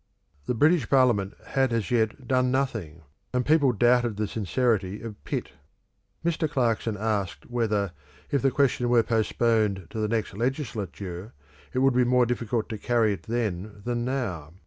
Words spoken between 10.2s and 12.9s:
legislature, it would be more difficult to